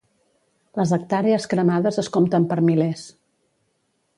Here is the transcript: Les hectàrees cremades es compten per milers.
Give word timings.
Les 0.79 0.93
hectàrees 0.97 1.45
cremades 1.51 2.01
es 2.05 2.09
compten 2.17 2.51
per 2.55 2.61
milers. 2.71 3.05